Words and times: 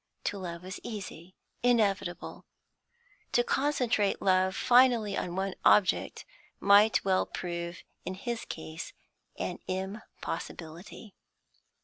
To 0.23 0.39
love 0.39 0.63
was 0.63 0.79
easy, 0.81 1.35
inevitable; 1.61 2.47
to 3.33 3.43
concentrate 3.43 4.19
love 4.19 4.55
finally 4.55 5.15
on 5.15 5.35
one 5.35 5.53
object 5.63 6.25
might 6.59 7.05
well 7.05 7.27
prove, 7.27 7.83
in 8.03 8.15
his 8.15 8.43
case, 8.43 8.93
an 9.37 9.59
impossibility. 9.67 11.13